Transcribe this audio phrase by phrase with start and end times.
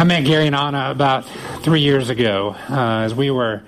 [0.00, 1.26] I met Gary and Anna about
[1.62, 3.62] three years ago uh, as we were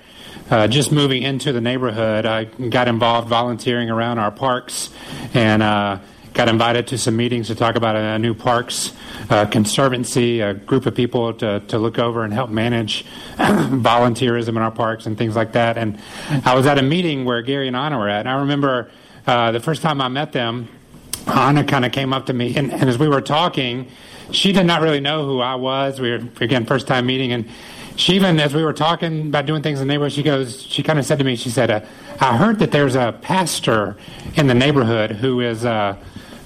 [0.49, 2.25] uh, just moving into the neighborhood.
[2.25, 4.89] I got involved volunteering around our parks
[5.35, 5.99] and uh,
[6.33, 8.95] got invited to some meetings to talk about a, new parks
[9.29, 13.05] uh, conservancy, a group of people to, to look over and help manage
[13.37, 15.77] volunteerism in our parks and things like that.
[15.77, 15.99] And
[16.47, 18.21] I was at a meeting where Gary and Anna were at.
[18.21, 18.91] And I remember
[19.27, 20.69] uh, the first time I met them,
[21.27, 23.91] Anna kind of came up to me, and, and as we were talking,
[24.31, 26.01] she did not really know who I was.
[26.01, 27.49] We were again first time meeting, and
[27.97, 30.83] she even as we were talking about doing things in the neighborhood, she goes, she
[30.83, 31.81] kind of said to me, she said, uh,
[32.21, 33.97] "I heard that there's a pastor
[34.35, 35.97] in the neighborhood who is." Uh,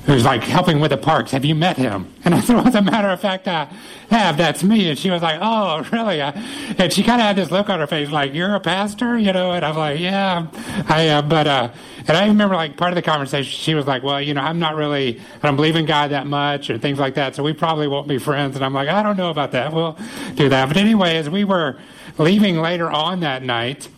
[0.07, 1.33] who's like helping with the parks.
[1.33, 2.13] Have you met him?
[2.25, 3.69] And I said, well, as a matter of fact, I
[4.09, 4.37] have.
[4.37, 4.89] That's me.
[4.89, 6.21] And she was like, oh, really?
[6.21, 9.33] And she kind of had this look on her face, like, you're a pastor, you
[9.33, 9.53] know?
[9.53, 10.47] And I'm like, yeah,
[10.89, 11.29] I am.
[11.29, 11.73] But, uh,
[12.09, 14.61] and I remember like part of the conversation, she was like, well, you know, I'm
[14.61, 17.35] not really, I don't believe in God that much or things like that.
[17.35, 18.55] So we probably won't be friends.
[18.55, 19.73] And I'm like, I don't know about that.
[19.73, 19.99] We'll
[20.35, 20.69] do that.
[20.69, 21.79] But anyway, as we were
[22.17, 23.89] leaving later on that night,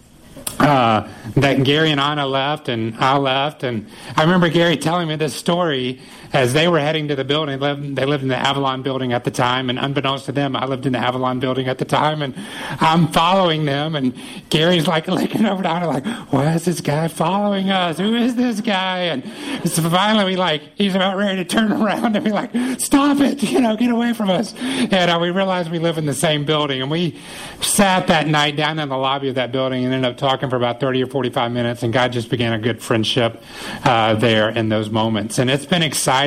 [0.58, 5.17] uh, that Gary and Anna left, and I left, and I remember Gary telling me
[5.17, 6.00] this story
[6.32, 7.58] as they were heading to the building.
[7.58, 10.56] They lived, they lived in the Avalon building at the time, and unbeknownst to them,
[10.56, 12.34] I lived in the Avalon building at the time, and
[12.80, 14.14] I'm following them, and
[14.50, 17.98] Gary's like looking over Anna, like, "Why is this guy following us?
[17.98, 19.24] Who is this guy?" And
[19.64, 23.42] so finally, we like, he's about ready to turn around and be like, "Stop it!
[23.48, 26.44] You know, get away from us!" And uh, we realized we live in the same
[26.44, 27.18] building, and we
[27.60, 30.56] sat that night down in the lobby of that building and ended up talking for
[30.56, 33.42] about 30 or 45 minutes, and God just began a good friendship
[33.84, 35.38] uh, there in those moments.
[35.38, 36.17] And it's been exciting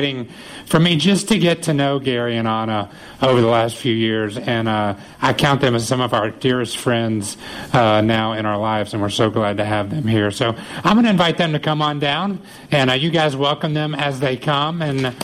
[0.66, 2.90] for me just to get to know Gary and Anna
[3.20, 6.78] over the last few years, and uh, I count them as some of our dearest
[6.78, 7.36] friends
[7.72, 10.30] uh, now in our lives, and we're so glad to have them here.
[10.30, 12.40] So I'm going to invite them to come on down,
[12.70, 15.14] and uh, you guys welcome them as they come, and.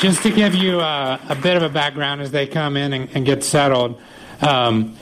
[0.00, 3.10] Just to give you uh, a bit of a background as they come in and,
[3.14, 4.00] and get settled,
[4.40, 4.96] um,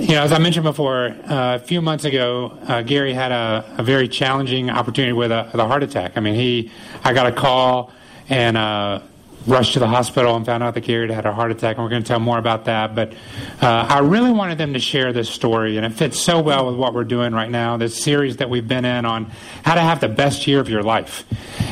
[0.00, 3.64] you know, as I mentioned before, uh, a few months ago, uh, Gary had a,
[3.78, 6.16] a, very challenging opportunity with a, with a, heart attack.
[6.16, 6.72] I mean, he,
[7.04, 7.92] I got a call
[8.28, 9.00] and uh,
[9.48, 11.90] rushed to the hospital and found out that Gary had a heart attack, and we're
[11.90, 12.94] going to tell more about that.
[12.94, 13.14] But
[13.62, 16.76] uh, I really wanted them to share this story, and it fits so well with
[16.76, 19.24] what we're doing right now, this series that we've been in on
[19.64, 21.24] how to have the best year of your life.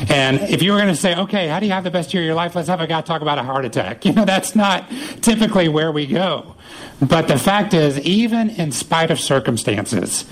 [0.09, 2.23] And if you were going to say, okay, how do you have the best year
[2.23, 2.55] of your life?
[2.55, 4.05] Let's have a guy talk about a heart attack.
[4.07, 4.89] You know, that's not
[5.19, 6.55] typically where we go.
[7.01, 10.23] But the fact is, even in spite of circumstances,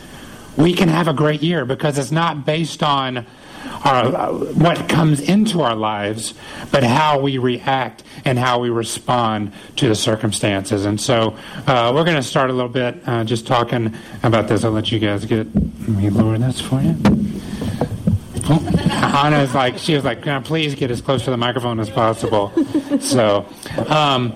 [0.56, 3.26] we can have a great year because it's not based on
[3.84, 6.34] our, uh, what comes into our lives,
[6.72, 10.86] but how we react and how we respond to the circumstances.
[10.86, 11.36] And so
[11.68, 13.94] uh, we're going to start a little bit uh, just talking
[14.24, 14.64] about this.
[14.64, 15.54] I'll let you guys get.
[15.56, 16.96] Let me lower this for you.
[18.48, 22.52] Anna is like, she was like, please get as close to the microphone as possible.
[23.00, 23.46] So,
[23.88, 24.36] um,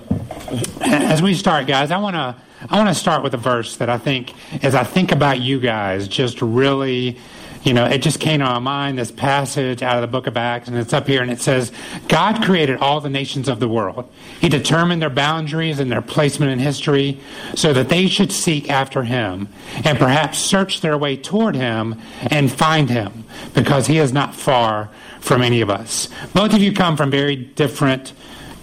[0.80, 2.34] as we start, guys, I want to
[2.68, 5.60] I want to start with a verse that I think, as I think about you
[5.60, 7.18] guys, just really,
[7.62, 8.98] you know, it just came to my mind.
[8.98, 11.70] This passage out of the book of Acts, and it's up here, and it says,
[12.08, 14.10] God created all the nations of the world.
[14.40, 17.20] He determined their boundaries and their placement in history
[17.54, 19.48] so that they should seek after Him
[19.84, 24.88] and perhaps search their way toward Him and find Him because He is not far
[25.20, 26.08] from any of us.
[26.32, 28.14] Both of you come from very different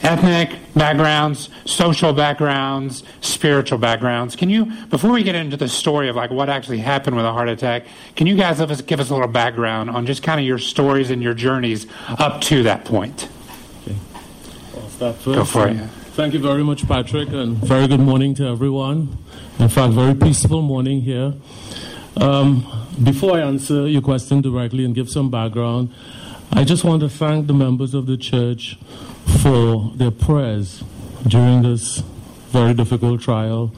[0.02, 4.36] ethnic backgrounds, social backgrounds, spiritual backgrounds.
[4.36, 7.32] Can you, before we get into the story of like what actually happened with a
[7.34, 7.86] heart attack,
[8.16, 10.60] can you guys give us, give us a little background on just kind of your
[10.60, 13.28] stories and your journeys up to that point?
[13.84, 13.96] Okay.
[14.76, 15.38] I'll start first.
[15.38, 15.78] Go for it.
[16.18, 19.18] Thank you very much, Patrick, and very good morning to everyone.
[19.60, 21.34] In fact, very peaceful morning here.
[22.16, 22.66] Um,
[23.04, 25.94] before I answer your question directly and give some background,
[26.52, 28.80] I just want to thank the members of the church
[29.42, 30.84] for their prayers
[31.28, 32.00] during this
[32.50, 33.74] very difficult trial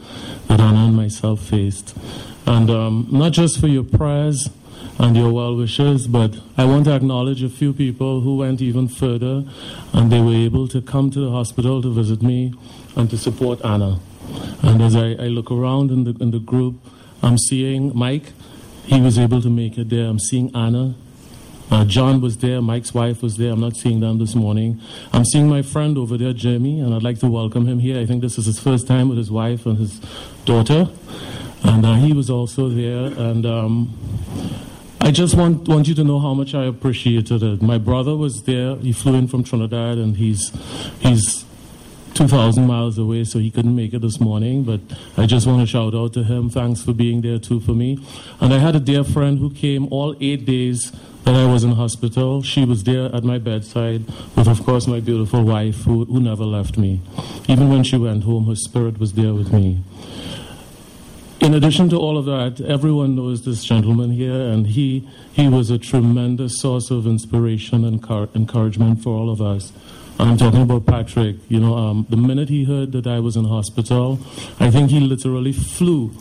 [0.47, 1.97] that Anna and myself faced.
[2.45, 4.49] And um, not just for your prayers
[4.97, 8.87] and your well wishes, but I want to acknowledge a few people who went even
[8.87, 9.43] further
[9.93, 12.53] and they were able to come to the hospital to visit me
[12.95, 13.99] and to support Anna.
[14.61, 16.75] And as I, I look around in the, in the group,
[17.21, 18.33] I'm seeing Mike,
[18.85, 20.05] he was able to make it there.
[20.05, 20.95] I'm seeing Anna,
[21.71, 23.53] uh, John was there, Mike's wife was there.
[23.53, 24.81] I'm not seeing them this morning.
[25.13, 27.99] I'm seeing my friend over there, Jeremy, and I'd like to welcome him here.
[27.99, 29.99] I think this is his first time with his wife and his
[30.45, 30.89] daughter.
[31.63, 33.05] And uh, he was also there.
[33.05, 33.93] And um,
[35.01, 37.61] I just want, want you to know how much I appreciated it.
[37.61, 38.75] My brother was there.
[38.77, 40.51] He flew in from Trinidad, and he's,
[40.99, 41.45] he's
[42.13, 44.63] 2,000 miles away, so he couldn't make it this morning.
[44.63, 44.81] But
[45.17, 46.49] I just want to shout out to him.
[46.49, 47.99] Thanks for being there too for me.
[48.39, 50.91] And I had a dear friend who came all eight days
[51.23, 52.41] that I was in hospital.
[52.41, 56.43] She was there at my bedside with, of course, my beautiful wife who, who never
[56.43, 57.01] left me.
[57.47, 59.83] Even when she went home, her spirit was there with me.
[61.41, 65.69] In addition to all of that, everyone knows this gentleman here, and he, he was
[65.69, 68.03] a tremendous source of inspiration and
[68.35, 69.71] encouragement for all of us.
[70.19, 71.37] I'm talking about Patrick.
[71.47, 74.19] You know, um, the minute he heard that I was in hospital,
[74.59, 76.11] I think he literally flew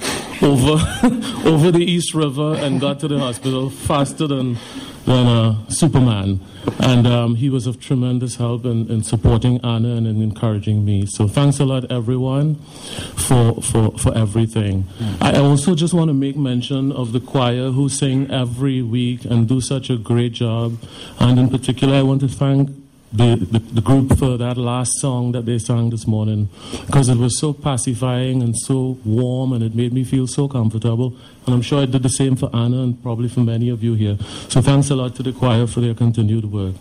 [0.41, 0.79] over
[1.45, 4.57] over the East River and got to the hospital faster than
[5.05, 6.41] than uh, Superman.
[6.81, 11.07] And um, he was of tremendous help in, in, supporting Anna and in encouraging me.
[11.07, 12.57] So thanks a lot, everyone,
[13.17, 14.87] for, for, for everything.
[15.21, 19.49] I also just want to make mention of the choir who sing every week and
[19.49, 20.77] do such a great job.
[21.19, 22.78] And in particular, I want to thank
[23.13, 26.51] the, the, the, group for that last song that they sang this morning
[26.87, 31.17] because it was so pacifying and so warm and it made me feel so comfortable.
[31.47, 33.95] And I'm sure it did the same for Anna and probably for many of you
[33.95, 34.19] here.
[34.49, 36.75] So thanks a lot to the choir for their continued work.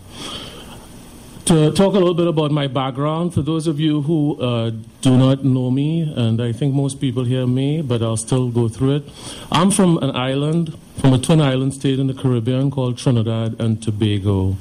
[1.46, 4.70] To talk a little bit about my background, for those of you who uh,
[5.00, 8.68] do not know me, and I think most people here may, but I'll still go
[8.68, 9.08] through it.
[9.50, 13.82] I'm from an island, from a twin island state in the Caribbean called Trinidad and
[13.82, 14.58] Tobago.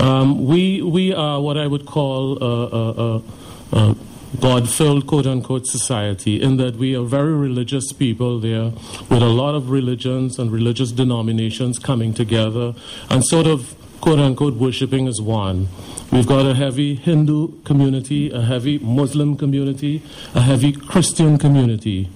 [0.00, 3.22] Um, we, we are what I would call a, a,
[3.72, 3.96] a,
[4.40, 8.72] God filled quote unquote society, in that we are very religious people there
[9.08, 12.74] with a lot of religions and religious denominations coming together
[13.08, 15.68] and sort of quote unquote worshiping as one.
[16.10, 20.02] We've got a heavy Hindu community, a heavy Muslim community,
[20.34, 22.08] a heavy Christian community.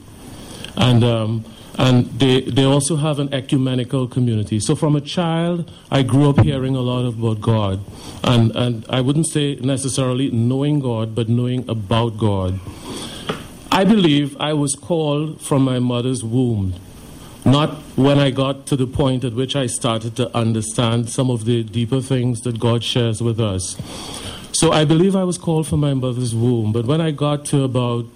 [0.76, 1.44] And um,
[1.78, 4.58] and they, they also have an ecumenical community.
[4.58, 7.80] So from a child, I grew up hearing a lot about God.
[8.24, 12.58] And, and I wouldn't say necessarily knowing God, but knowing about God.
[13.70, 16.74] I believe I was called from my mother's womb,
[17.44, 21.44] not when I got to the point at which I started to understand some of
[21.44, 23.76] the deeper things that God shares with us.
[24.50, 27.62] So I believe I was called from my mother's womb, but when I got to
[27.62, 28.06] about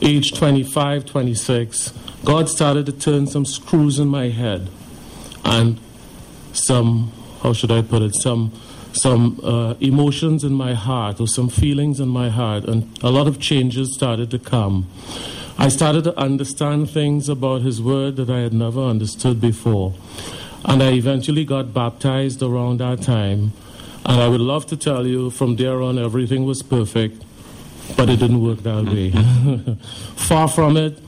[0.00, 1.92] age 25, 26,
[2.26, 4.68] God started to turn some screws in my head
[5.44, 5.78] and
[6.52, 8.52] some, how should I put it, some,
[8.92, 13.28] some uh, emotions in my heart or some feelings in my heart, and a lot
[13.28, 14.88] of changes started to come.
[15.56, 19.94] I started to understand things about His Word that I had never understood before.
[20.64, 23.52] And I eventually got baptized around that time.
[24.04, 27.24] And I would love to tell you from there on everything was perfect,
[27.96, 29.76] but it didn't work that way.
[30.16, 31.05] Far from it.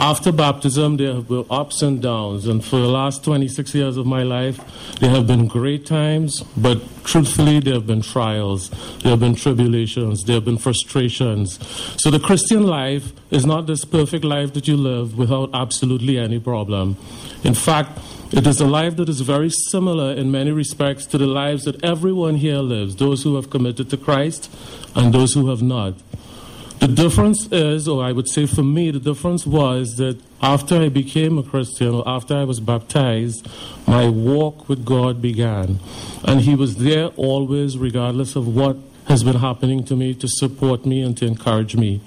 [0.00, 4.06] After baptism, there have been ups and downs, and for the last 26 years of
[4.06, 4.58] my life,
[4.98, 10.24] there have been great times, but truthfully, there have been trials, there have been tribulations,
[10.24, 11.58] there have been frustrations.
[12.02, 16.40] So the Christian life is not this perfect life that you live without absolutely any
[16.40, 16.96] problem.
[17.44, 17.98] In fact,
[18.32, 21.84] it is a life that is very similar in many respects to the lives that
[21.84, 24.50] everyone here lives those who have committed to Christ
[24.96, 25.94] and those who have not.
[26.82, 30.88] The difference is, or I would say for me, the difference was that after I
[30.88, 33.48] became a Christian, after I was baptized,
[33.86, 35.78] my walk with God began.
[36.24, 40.84] And He was there always, regardless of what has been happening to me, to support
[40.84, 42.00] me and to encourage me.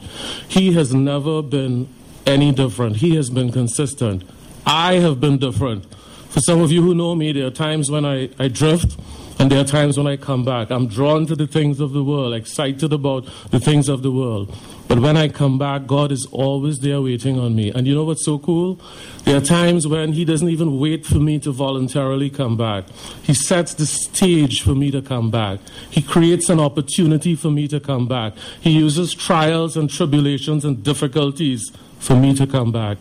[0.50, 1.88] He has never been
[2.26, 4.24] any different, He has been consistent.
[4.66, 5.86] I have been different.
[6.28, 9.00] For some of you who know me, there are times when I, I drift
[9.38, 12.04] and there are times when I come back, I'm drawn to the things of the
[12.04, 14.56] world, excited about the things of the world.
[14.88, 17.72] But when I come back, God is always there waiting on me.
[17.72, 18.80] And you know what's so cool?
[19.24, 22.86] There are times when He doesn't even wait for me to voluntarily come back.
[23.24, 25.60] He sets the stage for me to come back.
[25.90, 28.34] He creates an opportunity for me to come back.
[28.62, 31.72] He uses trials and tribulations and difficulties
[32.06, 32.98] for me to come back.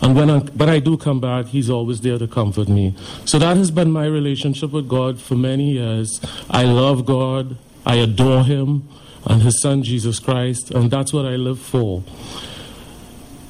[0.00, 2.94] And when I, when I do come back, He's always there to comfort me.
[3.24, 6.20] So that has been my relationship with God for many years.
[6.48, 8.88] I love God, I adore Him
[9.26, 12.04] and His Son Jesus Christ, and that's what I live for.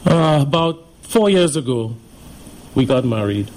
[0.07, 1.95] Uh, about four years ago,
[2.75, 3.51] we got married.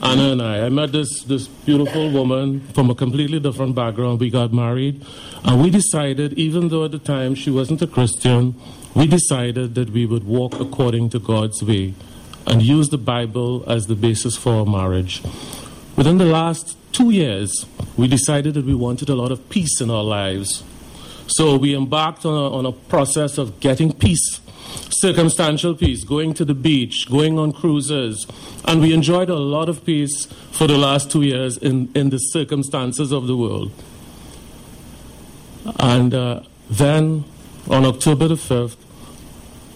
[0.00, 0.66] Anna and I.
[0.66, 4.20] I met this, this beautiful woman from a completely different background.
[4.20, 5.04] We got married.
[5.44, 8.54] And we decided, even though at the time she wasn't a Christian,
[8.94, 11.94] we decided that we would walk according to God's way
[12.46, 15.22] and use the Bible as the basis for our marriage.
[15.96, 17.66] Within the last two years,
[17.96, 20.62] we decided that we wanted a lot of peace in our lives.
[21.26, 24.40] So we embarked on a, on a process of getting peace,
[24.88, 28.26] circumstantial peace, going to the beach, going on cruises.
[28.64, 32.18] And we enjoyed a lot of peace for the last two years in, in the
[32.18, 33.70] circumstances of the world.
[35.78, 36.40] And uh,
[36.70, 37.24] then
[37.70, 38.76] on October the 5th,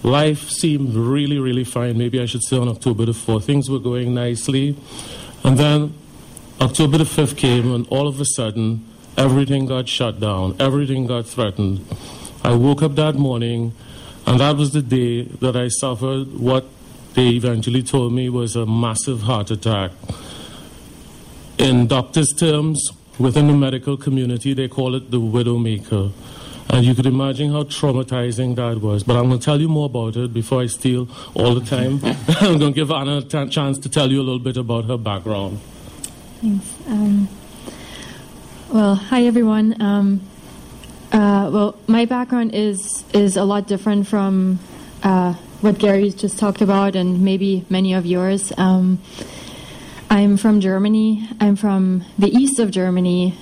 [0.03, 1.99] life seemed really, really fine.
[1.99, 4.77] Maybe I should say on October the 4th, things were going nicely.
[5.45, 5.95] And then
[6.61, 11.27] October the 5th came, and all of a sudden, everything got shut down, everything got
[11.27, 11.85] threatened.
[12.43, 13.73] I woke up that morning,
[14.27, 16.65] and that was the day that I suffered what
[17.15, 19.91] they eventually told me was a massive heart attack.
[21.59, 26.13] In doctors' terms, within the medical community, they call it the widowmaker.
[26.69, 29.03] And you could imagine how traumatizing that was.
[29.03, 32.01] But I'm going to tell you more about it before I steal all the time.
[32.41, 34.87] I'm going to give Anna a t- chance to tell you a little bit about
[34.87, 35.61] her background.
[36.41, 36.75] Thanks.
[36.89, 37.29] Um,
[38.71, 39.81] well, hi everyone.
[39.83, 40.23] Um,
[41.13, 44.59] uh, well, my background is is a lot different from
[45.03, 48.51] uh, what Gary's just talked about, and maybe many of yours.
[48.57, 48.99] Um,
[50.09, 51.29] I'm from Germany.
[51.39, 53.35] I'm from the east of Germany,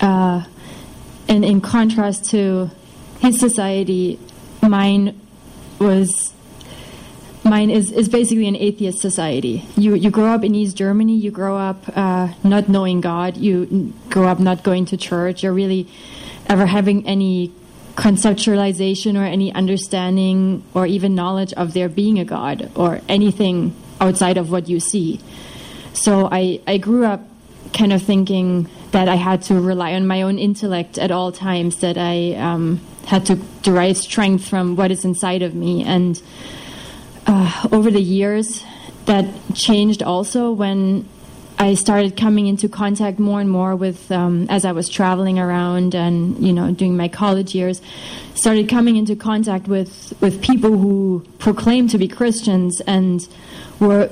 [0.00, 0.44] uh,
[1.28, 2.70] and in contrast to
[3.20, 4.18] his society,
[4.62, 5.20] mine
[5.78, 6.32] was
[7.44, 9.64] mine is, is basically an atheist society.
[9.76, 11.16] You you grow up in East Germany.
[11.16, 13.36] You grow up uh, not knowing God.
[13.36, 15.42] You grow up not going to church.
[15.42, 15.88] You're really
[16.48, 17.52] ever having any
[17.96, 24.36] conceptualization or any understanding or even knowledge of there being a God or anything outside
[24.36, 25.18] of what you see.
[25.94, 27.22] So I, I grew up
[27.72, 31.80] kind of thinking that I had to rely on my own intellect at all times,
[31.80, 35.84] that I um, had to derive strength from what is inside of me.
[35.84, 36.20] And
[37.26, 38.64] uh, over the years,
[39.06, 41.08] that changed also when
[41.58, 45.94] I started coming into contact more and more with, um, as I was traveling around
[45.94, 47.80] and you know doing my college years,
[48.34, 53.26] started coming into contact with with people who proclaimed to be Christians and
[53.80, 54.10] were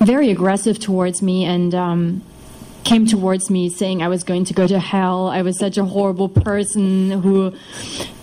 [0.00, 2.22] very aggressive towards me and um,
[2.84, 5.28] came towards me saying I was going to go to hell.
[5.28, 7.54] I was such a horrible person who,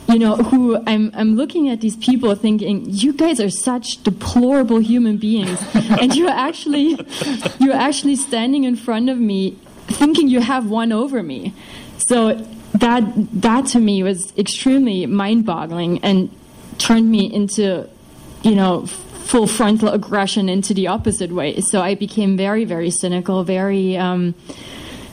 [0.08, 4.80] you know, who I'm, I'm looking at these people thinking, you guys are such deplorable
[4.80, 5.60] human beings.
[5.74, 6.98] and you're actually,
[7.60, 11.54] you're actually standing in front of me thinking you have won over me.
[11.98, 12.34] So
[12.74, 13.04] that,
[13.42, 16.30] that to me was extremely mind boggling and
[16.78, 17.90] turned me into,
[18.44, 18.88] you know,
[19.30, 21.62] full frontal aggression into the opposite way.
[21.62, 24.34] So I became very, very cynical, very, um,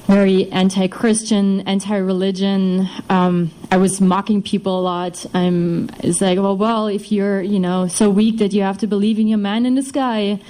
[0.07, 2.89] very anti-Christian, anti-religion.
[3.11, 5.27] Um, I was mocking people a lot.
[5.35, 5.91] I'm.
[5.99, 9.19] It's like, well, well, if you're, you know, so weak that you have to believe
[9.19, 10.41] in your man in the sky,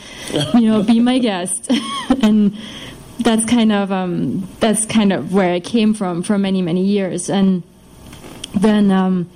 [0.55, 1.69] you know, be my guest,
[2.23, 2.57] and
[3.19, 7.29] that's kind of um, that's kind of where I came from for many, many years,
[7.29, 7.65] and
[8.55, 9.27] then.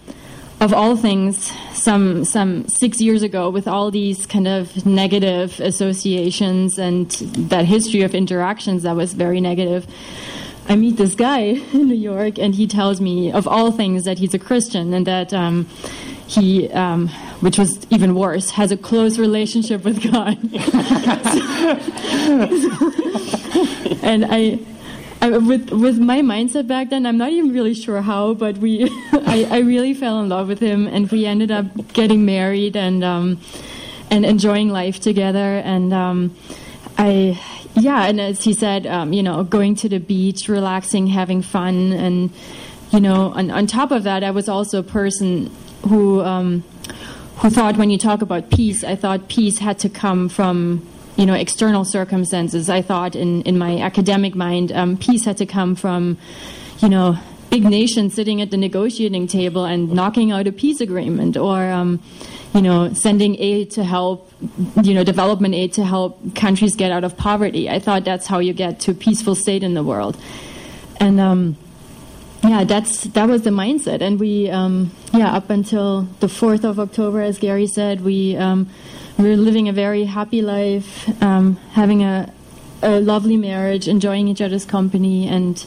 [0.61, 6.79] Of all things, some some six years ago, with all these kind of negative associations
[6.79, 7.11] and
[7.49, 9.87] that history of interactions that was very negative,
[10.69, 11.41] I meet this guy
[11.73, 15.07] in New York, and he tells me, of all things, that he's a Christian and
[15.07, 15.67] that um,
[16.27, 17.09] he, um,
[17.41, 20.39] which was even worse, has a close relationship with God.
[24.03, 24.59] and I
[25.23, 29.47] With with my mindset back then, I'm not even really sure how, but we, I,
[29.51, 33.39] I really fell in love with him, and we ended up getting married and um,
[34.11, 35.59] and enjoying life together.
[35.59, 36.37] And um,
[36.97, 37.39] I,
[37.75, 41.93] yeah, and as he said, um, you know, going to the beach, relaxing, having fun,
[41.93, 42.31] and
[42.91, 45.51] you know, on, on top of that, I was also a person
[45.89, 46.65] who um,
[47.37, 50.87] who thought when you talk about peace, I thought peace had to come from
[51.17, 52.71] you know, external circumstances.
[52.71, 56.19] I thought in, in my academic mind, um, peace had to come from,
[56.79, 57.19] you know,
[57.51, 62.01] big nations sitting at the negotiating table and knocking out a peace agreement or, um,
[62.55, 64.33] you know, sending aid to help,
[64.83, 67.69] you know, development aid to help countries get out of poverty.
[67.69, 70.17] I thought that's how you get to a peaceful state in the world.
[70.99, 71.57] And, um,
[72.43, 76.81] yeah, that's that was the mindset, and we, um, yeah, up until the fourth of
[76.81, 78.69] October, as Gary said, we um,
[79.19, 82.33] we're living a very happy life, um, having a,
[82.83, 85.59] a, lovely marriage, enjoying each other's company, and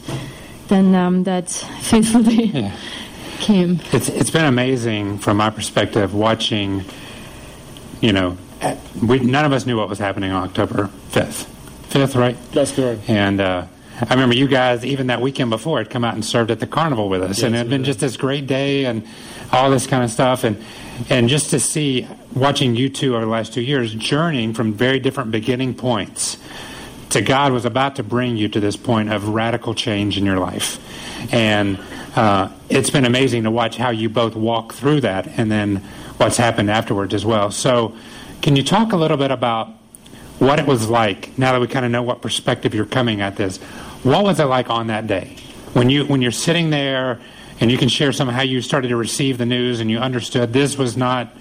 [0.68, 1.48] then um, that
[1.80, 2.76] fateful day yeah.
[3.38, 3.80] came.
[3.92, 6.84] It's it's been amazing from my perspective watching.
[8.00, 8.36] You know,
[9.00, 11.50] we none of us knew what was happening on October fifth.
[11.88, 12.36] Fifth, right?
[12.50, 13.08] That's correct.
[13.08, 13.66] And uh,
[14.00, 16.66] I remember you guys even that weekend before had come out and served at the
[16.66, 19.06] carnival with us, yes, and it had been just this great day and
[19.52, 20.62] all this kind of stuff, and
[21.08, 24.98] and just to see watching you two over the last two years journeying from very
[24.98, 26.38] different beginning points
[27.10, 30.38] to God was about to bring you to this point of radical change in your
[30.38, 30.80] life,
[31.32, 31.78] and
[32.16, 35.76] uh, it's been amazing to watch how you both walk through that, and then
[36.16, 37.52] what's happened afterwards as well.
[37.52, 37.94] So,
[38.42, 39.68] can you talk a little bit about
[40.40, 43.36] what it was like now that we kind of know what perspective you're coming at
[43.36, 43.60] this?
[44.04, 45.36] What was it like on that day
[45.72, 47.20] when you when you're sitting there
[47.60, 50.52] and you can share some how you started to receive the news and you understood
[50.52, 51.34] this was not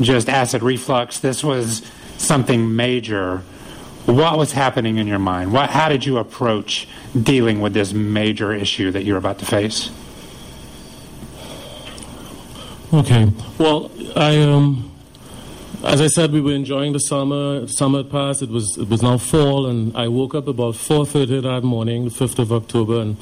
[0.00, 1.82] just acid reflux, this was
[2.18, 3.38] something major.
[4.06, 5.52] What was happening in your mind?
[5.52, 6.88] What, how did you approach
[7.20, 9.90] dealing with this major issue that you're about to face?
[12.92, 13.30] Okay.
[13.58, 14.89] Well, I um,
[15.82, 17.66] as I said, we were enjoying the summer.
[17.66, 18.42] Summer passed.
[18.42, 22.10] It was it was now fall, and I woke up about 4:30 that morning, the
[22.10, 23.00] 5th of October.
[23.00, 23.16] And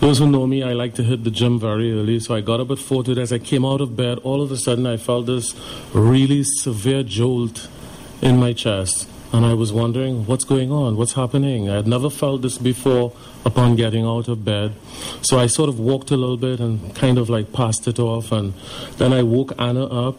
[0.00, 2.20] those who know me, I like to hit the gym very early.
[2.20, 3.20] So I got up at 4:30.
[3.20, 5.54] As I came out of bed, all of a sudden I felt this
[5.94, 7.68] really severe jolt
[8.20, 11.70] in my chest, and I was wondering what's going on, what's happening.
[11.70, 13.12] I had never felt this before
[13.44, 14.72] upon getting out of bed.
[15.22, 18.32] So I sort of walked a little bit and kind of like passed it off,
[18.32, 18.52] and
[18.98, 20.18] then I woke Anna up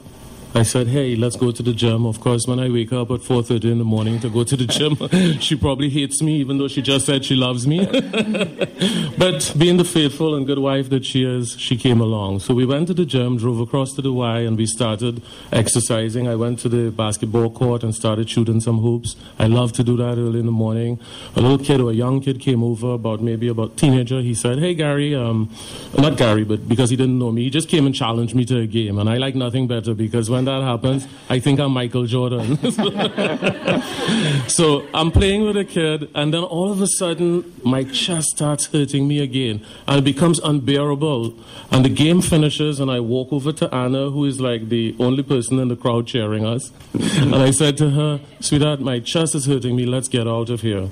[0.56, 2.06] I said, hey, let's go to the gym.
[2.06, 4.68] Of course, when I wake up at 4.30 in the morning to go to the
[4.68, 7.86] gym, she probably hates me, even though she just said she loves me.
[9.18, 12.42] but being the faithful and good wife that she is, she came along.
[12.42, 16.28] So we went to the gym, drove across to the Y, and we started exercising.
[16.28, 19.16] I went to the basketball court and started shooting some hoops.
[19.40, 21.00] I love to do that early in the morning.
[21.36, 24.22] A little kid or a young kid came over, about maybe about teenager.
[24.22, 25.50] He said, hey, Gary, um,
[25.98, 28.60] not Gary, but because he didn't know me, he just came and challenged me to
[28.60, 29.00] a game.
[29.00, 32.58] And I like nothing better because when that happens, I think I'm Michael Jordan.
[34.48, 38.68] so I'm playing with a kid, and then all of a sudden, my chest starts
[38.68, 41.34] hurting me again, and it becomes unbearable.
[41.72, 45.24] And the game finishes, and I walk over to Anna, who is like the only
[45.24, 46.72] person in the crowd cheering us.
[46.94, 50.62] and I said to her, Sweetheart, my chest is hurting me, let's get out of
[50.62, 50.90] here.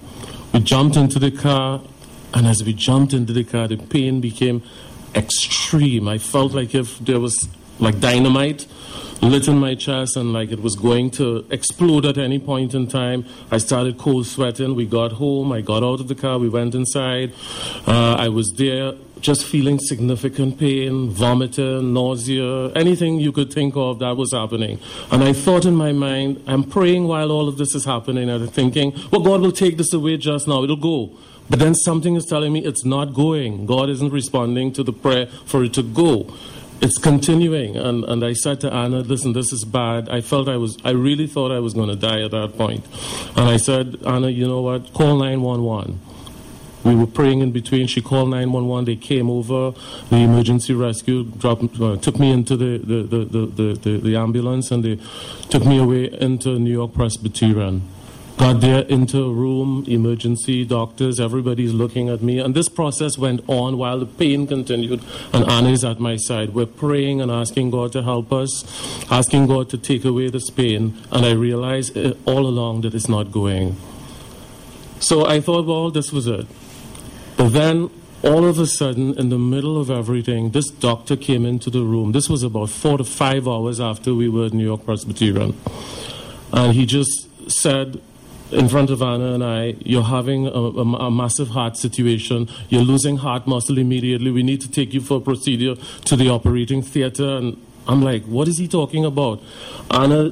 [0.53, 1.81] We jumped into the car,
[2.33, 4.63] and as we jumped into the car, the pain became
[5.15, 6.07] extreme.
[6.07, 7.47] I felt like if there was
[7.81, 8.67] like dynamite
[9.21, 12.87] lit in my chest and like it was going to explode at any point in
[12.87, 13.25] time.
[13.51, 14.75] I started cold sweating.
[14.75, 15.51] We got home.
[15.51, 16.39] I got out of the car.
[16.39, 17.33] We went inside.
[17.85, 23.99] Uh, I was there just feeling significant pain, vomiting, nausea, anything you could think of
[23.99, 24.79] that was happening.
[25.11, 28.43] And I thought in my mind, I'm praying while all of this is happening, and
[28.43, 31.15] I'm thinking, well, God will take this away just now, it'll go.
[31.51, 33.67] But then something is telling me it's not going.
[33.67, 36.33] God isn't responding to the prayer for it to go
[36.81, 37.77] it's continuing.
[37.77, 40.09] And, and I said to Anna, listen, this is bad.
[40.09, 42.85] I felt I was, I really thought I was going to die at that point.
[43.37, 44.91] And I said, Anna, you know what?
[44.93, 45.99] Call 911.
[46.83, 47.85] We were praying in between.
[47.85, 48.85] She called 911.
[48.85, 49.77] They came over.
[50.09, 54.71] The emergency rescue dropped, uh, took me into the, the, the, the, the, the ambulance
[54.71, 54.99] and they
[55.49, 57.83] took me away into New York Presbyterian.
[58.41, 62.39] Got there into a room, emergency doctors, everybody's looking at me.
[62.39, 65.03] And this process went on while the pain continued.
[65.31, 66.55] And Anna is at my side.
[66.55, 68.65] We're praying and asking God to help us,
[69.11, 70.97] asking God to take away this pain.
[71.11, 73.75] And I realized uh, all along that it's not going.
[74.99, 76.47] So I thought, well, this was it.
[77.37, 77.91] But then
[78.23, 82.11] all of a sudden, in the middle of everything, this doctor came into the room.
[82.11, 85.55] This was about four to five hours after we were at New York Presbyterian.
[86.51, 88.01] And he just said,
[88.51, 92.49] in front of Anna and I, you're having a, a, a, massive heart situation.
[92.69, 94.31] You're losing heart muscle immediately.
[94.31, 97.37] We need to take you for a procedure to the operating theater.
[97.37, 99.41] And I'm like, what is he talking about?
[99.89, 100.31] Anna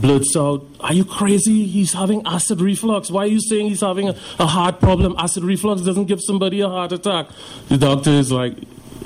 [0.00, 1.66] blurts out, Are you crazy?
[1.66, 3.10] He's having acid reflux.
[3.10, 5.14] Why are you saying he's having a, a heart problem?
[5.18, 7.28] Acid reflux doesn't give somebody a heart attack.
[7.68, 8.54] The doctor is like,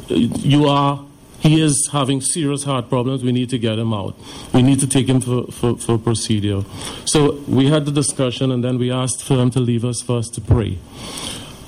[0.08, 1.07] You are
[1.40, 3.22] he is having serious heart problems.
[3.22, 4.16] We need to get him out.
[4.52, 6.64] We need to take him for, for, for procedure.
[7.04, 10.34] So we had the discussion, and then we asked for them to leave us first
[10.34, 10.78] to pray.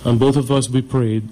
[0.04, 1.28] And both of us, we prayed.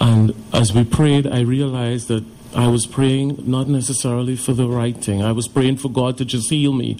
[0.00, 4.96] And as we prayed, I realized that I was praying not necessarily for the right
[4.96, 5.22] thing.
[5.22, 6.98] I was praying for God to just heal me.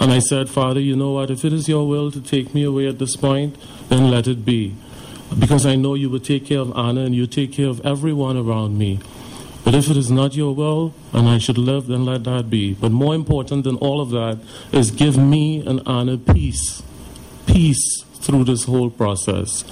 [0.00, 1.30] And I said, Father, you know what?
[1.30, 3.56] If it is your will to take me away at this point,
[3.88, 4.74] then let it be.
[5.38, 8.36] Because I know you will take care of Anna and you take care of everyone
[8.36, 9.00] around me.
[9.66, 12.74] But if it is not your will and I should live, then let that be.
[12.74, 14.38] But more important than all of that
[14.70, 16.84] is give me and Anna peace.
[17.48, 19.64] Peace through this whole process.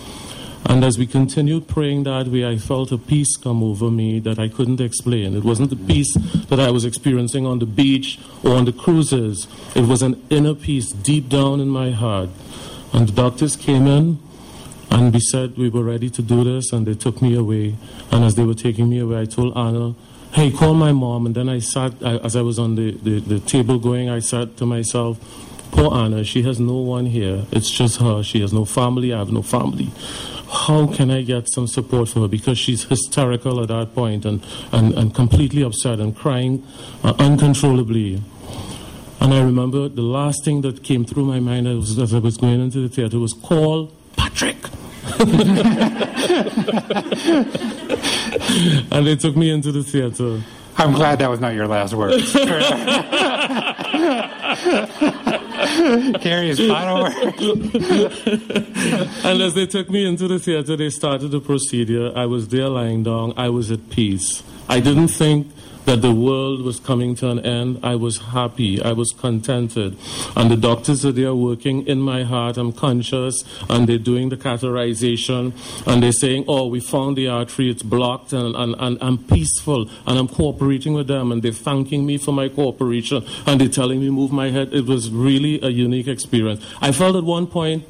[0.66, 4.40] And as we continued praying that way, I felt a peace come over me that
[4.40, 5.36] I couldn't explain.
[5.36, 6.12] It wasn't the peace
[6.48, 9.46] that I was experiencing on the beach or on the cruises.
[9.76, 12.30] It was an inner peace deep down in my heart.
[12.92, 14.18] And the doctors came in
[14.90, 17.76] and we said we were ready to do this, and they took me away.
[18.10, 19.94] And as they were taking me away, I told Anna,
[20.32, 21.26] hey, call my mom.
[21.26, 24.18] And then I sat, I, as I was on the, the, the table going, I
[24.18, 25.18] said to myself,
[25.70, 27.46] poor Anna, she has no one here.
[27.50, 28.22] It's just her.
[28.22, 29.12] She has no family.
[29.12, 29.90] I have no family.
[30.50, 32.28] How can I get some support for her?
[32.28, 36.64] Because she's hysterical at that point and, and, and completely upset and crying
[37.02, 38.22] uh, uncontrollably.
[39.20, 42.36] And I remember the last thing that came through my mind as, as I was
[42.36, 44.56] going into the theater was call Patrick.
[48.90, 50.40] and they took me into the theater.
[50.76, 52.32] I'm glad that was not your last words.
[56.20, 57.42] Gary's final words.
[59.24, 62.12] and as they took me into the theater, they started the procedure.
[62.16, 63.34] I was there lying down.
[63.36, 64.42] I was at peace.
[64.68, 65.46] I didn't think
[65.84, 69.96] that the world was coming to an end, I was happy, I was contented.
[70.36, 74.36] And the doctors are there working in my heart, I'm conscious, and they're doing the
[74.36, 75.52] catheterization,
[75.86, 79.88] and they're saying, Oh, we found the artery, it's blocked, and, and, and I'm peaceful,
[80.06, 84.00] and I'm cooperating with them, and they're thanking me for my cooperation, and they're telling
[84.00, 84.72] me move my head.
[84.72, 86.64] It was really a unique experience.
[86.80, 87.84] I felt at one point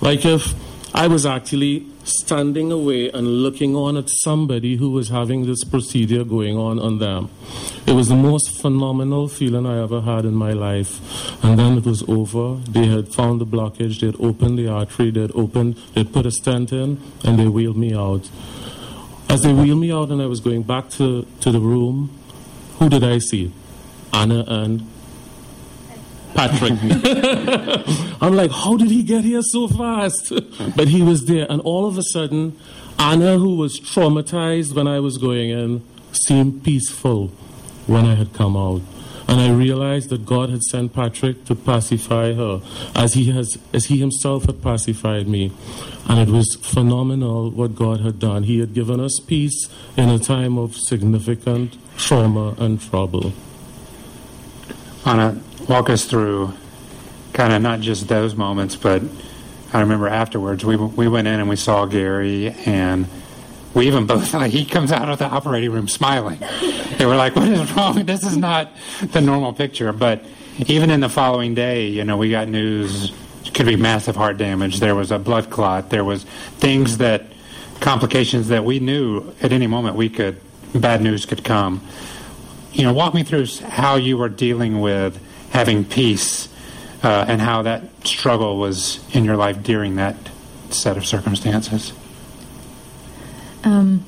[0.00, 0.54] like if
[0.92, 6.24] I was actually standing away and looking on at somebody who was having this procedure
[6.24, 7.30] going on on them.
[7.86, 11.00] It was the most phenomenal feeling I ever had in my life.
[11.44, 12.56] And then it was over.
[12.68, 16.26] They had found the blockage, they had opened the artery, they had opened, they'd put
[16.26, 18.28] a stent in, and they wheeled me out.
[19.28, 22.10] As they wheeled me out and I was going back to, to the room,
[22.80, 23.52] who did I see?
[24.12, 24.89] Anna and
[26.34, 26.78] Patrick.
[28.22, 30.32] I'm like, how did he get here so fast?
[30.76, 31.46] but he was there.
[31.48, 32.56] And all of a sudden,
[32.98, 37.28] Anna, who was traumatized when I was going in, seemed peaceful
[37.86, 38.82] when I had come out.
[39.26, 42.60] And I realized that God had sent Patrick to pacify her
[42.96, 45.52] as he, has, as he himself had pacified me.
[46.08, 48.42] And it was phenomenal what God had done.
[48.42, 53.32] He had given us peace in a time of significant trauma and trouble.
[55.06, 55.40] Anna,
[55.70, 56.52] walk us through
[57.32, 59.02] kind of not just those moments, but
[59.72, 63.06] I remember afterwards we we went in and we saw Gary and
[63.72, 66.40] we even both like he comes out of the operating room smiling.
[66.98, 68.04] They were like, "What is wrong?
[68.04, 70.24] This is not the normal picture." But
[70.66, 73.12] even in the following day, you know, we got news.
[73.54, 74.80] Could be massive heart damage.
[74.80, 75.90] There was a blood clot.
[75.90, 76.24] There was
[76.58, 77.26] things that
[77.80, 80.40] complications that we knew at any moment we could
[80.74, 81.80] bad news could come.
[82.72, 86.48] You know, walk me through how you were dealing with having peace
[87.02, 90.16] uh, and how that struggle was in your life during that
[90.70, 91.92] set of circumstances.
[93.64, 94.04] Um,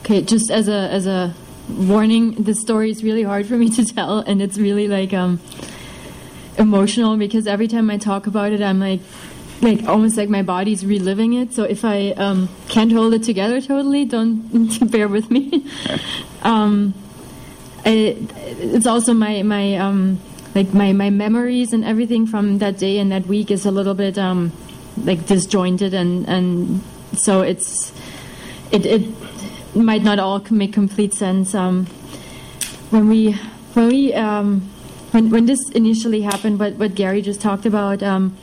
[0.00, 1.34] okay, just as a as a
[1.68, 5.40] warning, this story is really hard for me to tell, and it's really like um,
[6.58, 9.00] emotional because every time I talk about it, I'm like
[9.62, 11.52] like almost like my body's reliving it.
[11.52, 15.66] So if I um, can't hold it together totally, don't bear with me.
[16.42, 16.94] um,
[17.84, 20.20] I, it's also my my um,
[20.54, 23.94] like my, my memories and everything from that day and that week is a little
[23.94, 24.52] bit um,
[25.04, 26.80] like disjointed and and
[27.16, 27.92] so it's
[28.70, 29.02] it it
[29.74, 31.54] might not all make complete sense.
[31.54, 31.86] Um,
[32.90, 33.32] when we
[33.74, 34.60] when we um,
[35.10, 38.36] when when this initially happened what what Gary just talked about um,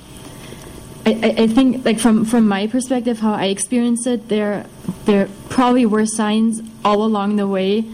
[1.06, 4.66] I, I think like from from my perspective how I experienced it there
[5.06, 7.86] there probably were signs all along the way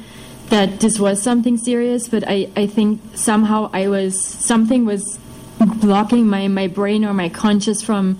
[0.50, 5.20] that this was something serious, but I, I think somehow I was something was
[5.60, 8.20] blocking my, my brain or my conscious from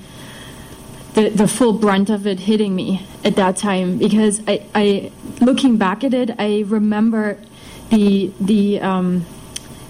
[1.14, 3.98] the, the full brunt of it hitting me at that time.
[3.98, 5.12] Because I, I
[5.42, 7.40] looking back at it I remember
[7.90, 9.26] the the um,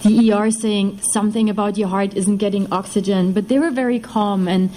[0.02, 4.46] the ER saying something about your heart isn't getting oxygen but they were very calm
[4.46, 4.70] and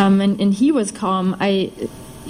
[0.00, 1.36] um, and, and he was calm.
[1.40, 1.72] I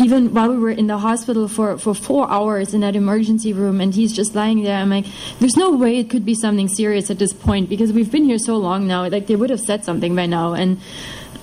[0.01, 3.81] even while we were in the hospital for, for four hours in that emergency room
[3.81, 5.07] and he's just lying there, I'm like,
[5.39, 8.39] there's no way it could be something serious at this point because we've been here
[8.39, 9.07] so long now.
[9.09, 10.55] Like they would have said something by now.
[10.55, 10.81] And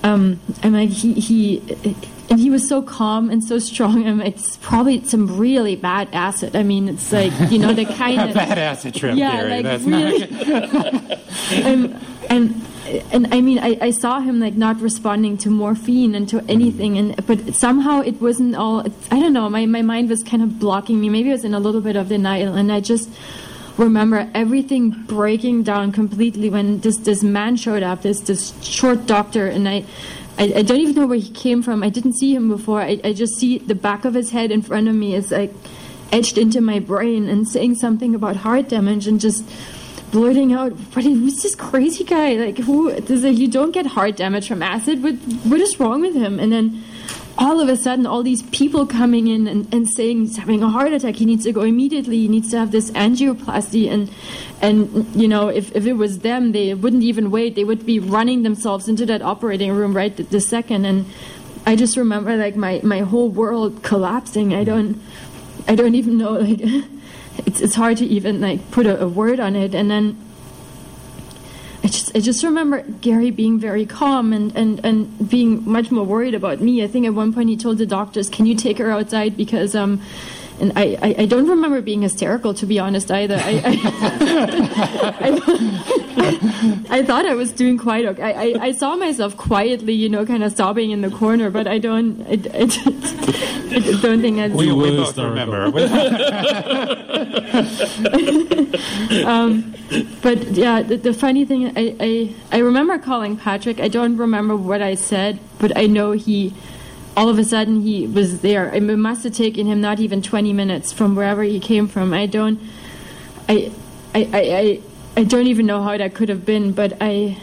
[0.02, 1.58] um, I'm like, he, he,
[2.30, 4.06] and he was so calm and so strong.
[4.06, 6.54] I'm like, it's probably some really bad acid.
[6.54, 8.34] I mean, it's like, you know, the kind of.
[8.34, 9.50] bad acid trip, yeah, Gary.
[9.50, 11.18] Like That's really, not.
[11.52, 12.66] and, and
[13.12, 16.50] and I mean, I, I saw him like not responding to morphine and to mm-hmm.
[16.50, 18.80] anything, and but somehow it wasn't all.
[19.10, 19.48] I don't know.
[19.48, 21.08] My my mind was kind of blocking me.
[21.08, 23.10] Maybe I was in a little bit of denial, and I just
[23.78, 28.02] remember everything breaking down completely when this this man showed up.
[28.02, 29.84] This this short doctor, and I.
[30.40, 31.82] I, I don't even know where he came from.
[31.82, 32.80] I didn't see him before.
[32.80, 35.52] I, I just see the back of his head in front of me is like
[36.12, 39.44] etched into my brain and saying something about heart damage and just
[40.12, 42.34] blurting out, "But who's this crazy guy?
[42.34, 42.92] Like, who?
[43.00, 45.02] This, Like, you don't get heart damage from acid.
[45.02, 45.16] What?
[45.42, 46.84] What is wrong with him?" And then
[47.38, 50.68] all of a sudden, all these people coming in and, and saying he's having a
[50.68, 51.14] heart attack.
[51.14, 52.18] He needs to go immediately.
[52.18, 53.88] He needs to have this angioplasty.
[53.88, 54.10] And
[54.60, 57.54] and you know, if, if it was them, they wouldn't even wait.
[57.54, 60.84] They would be running themselves into that operating room right the, the second.
[60.84, 61.06] And
[61.64, 64.52] I just remember like my my whole world collapsing.
[64.52, 65.00] I don't
[65.68, 66.60] I don't even know like.
[67.46, 69.74] it's, it's hard to even like put a, a word on it.
[69.74, 70.16] And then
[71.84, 76.04] I just I just remember Gary being very calm and, and, and being much more
[76.04, 76.82] worried about me.
[76.82, 79.74] I think at one point he told the doctors, "Can you take her outside?" Because
[79.74, 80.00] um,
[80.60, 83.36] and I, I, I, don't remember being hysterical to be honest either.
[83.36, 83.62] I,
[85.20, 88.22] I, I, thought I was doing quite okay.
[88.22, 91.78] I, I, saw myself quietly, you know, kind of sobbing in the corner, but I
[91.78, 94.54] don't I, don't think that's.
[94.54, 95.64] We, we both remember.
[99.26, 99.74] um,
[100.22, 103.80] but yeah, the, the funny thing, I, I I remember calling Patrick.
[103.80, 106.54] I don't remember what I said, but I know he
[107.18, 108.72] all of a sudden he was there.
[108.72, 112.14] It must have taken him not even 20 minutes from wherever he came from.
[112.14, 112.60] I don't,
[113.48, 113.72] I,
[114.14, 114.80] I, I,
[115.16, 117.36] I don't even know how that could have been, but I,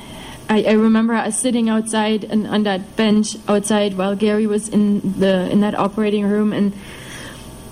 [0.48, 5.20] I, I remember us sitting outside and on that bench outside while Gary was in
[5.20, 6.72] the in that operating room, and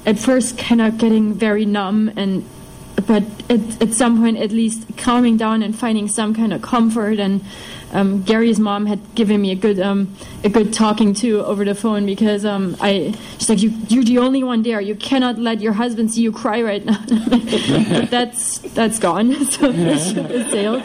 [0.05, 2.43] at first kind of getting very numb and
[3.07, 7.17] but at, at some point at least calming down and finding some kind of comfort
[7.17, 7.41] and
[7.93, 11.75] um, Gary's mom had given me a good um, a good talking to over the
[11.75, 14.81] phone because um, I she's like you you're the only one there.
[14.81, 17.03] You cannot let your husband see you cry right now.
[18.09, 19.33] That's that's gone.
[19.53, 20.81] So it's sailed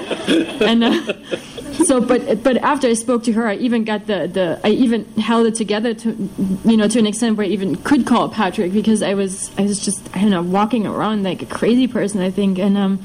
[0.62, 4.61] and uh, so but but after I spoke to her I even got the, the
[4.62, 6.31] I even held it together to
[6.64, 9.62] you know to an extent where I even could call Patrick because I was I
[9.62, 12.59] was just I don't know walking around like a crazy person I think.
[12.59, 13.05] And um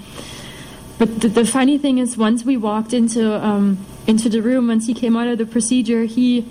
[0.98, 3.78] but the, the funny thing is once we walked into um
[4.08, 6.46] into the room once he came out of the procedure he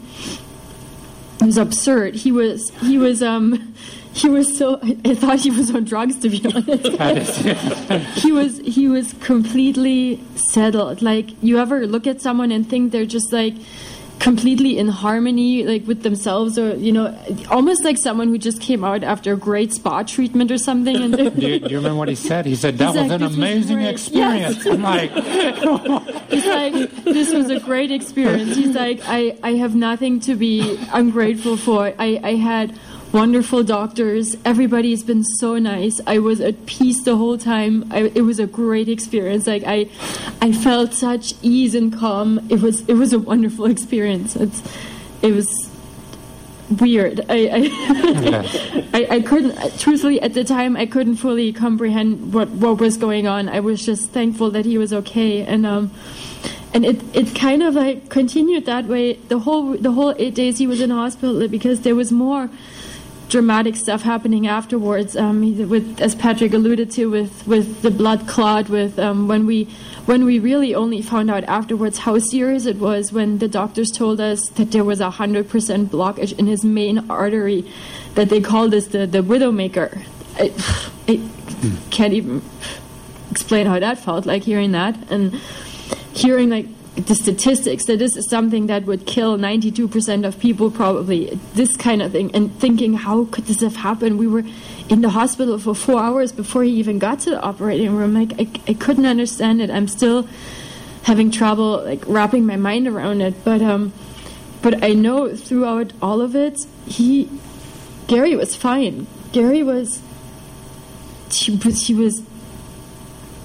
[1.44, 2.14] was absurd.
[2.14, 3.74] He was he was um
[4.12, 6.42] he was so I, thought he was on drugs to be
[7.00, 7.38] honest.
[8.18, 11.02] He was he was completely settled.
[11.02, 13.54] Like you ever look at someone and think they're just like
[14.22, 17.06] completely in harmony like with themselves or you know
[17.50, 20.94] almost like someone who just came out after a great spa treatment or something.
[20.94, 22.46] And do, you, do you remember what he said?
[22.46, 24.64] He said that was like, an amazing was experience.
[24.64, 24.66] Yes.
[24.66, 25.10] i'm like
[26.30, 28.54] he's like this was a great experience.
[28.54, 31.92] He's like i i have nothing to be ungrateful for.
[31.98, 32.78] I i had
[33.12, 34.36] wonderful doctors.
[34.44, 36.00] Everybody's been so nice.
[36.06, 37.86] I was at peace the whole time.
[37.92, 39.46] I, it was a great experience.
[39.46, 39.88] Like I,
[40.40, 42.40] I felt such ease and calm.
[42.50, 44.36] It was it was a wonderful experience.
[44.36, 44.62] It's,
[45.20, 45.48] it was
[46.80, 47.20] weird.
[47.28, 52.80] I I, I, I couldn't truthfully at the time I couldn't fully comprehend what what
[52.80, 53.48] was going on.
[53.48, 55.90] I was just thankful that he was okay and um
[56.74, 60.58] and it it kind of like continued that way the whole the whole eight days
[60.58, 62.48] he was in hospital because there was more
[63.32, 65.16] dramatic stuff happening afterwards.
[65.16, 69.64] Um, with, as Patrick alluded to, with, with the blood clot, with um, when we
[70.04, 74.20] when we really only found out afterwards how serious it was when the doctors told
[74.20, 77.64] us that there was a hundred percent blockage in his main artery,
[78.16, 80.02] that they called this the the widowmaker.
[80.36, 80.52] I,
[81.08, 81.20] I
[81.90, 82.42] can't even
[83.30, 85.40] explain how that felt like hearing that and
[86.12, 86.66] hearing like
[86.96, 92.02] the statistics that this is something that would kill 92% of people probably this kind
[92.02, 94.18] of thing and thinking how could this have happened?
[94.18, 94.44] We were
[94.90, 98.12] in the hospital for four hours before he even got to the operating room.
[98.12, 99.70] Like I, I couldn't understand it.
[99.70, 100.28] I'm still
[101.04, 103.42] having trouble like wrapping my mind around it.
[103.42, 103.92] But um
[104.60, 107.28] but i know throughout all of it he
[108.06, 109.06] gary was fine.
[109.32, 110.02] Gary was
[111.30, 112.22] he, he was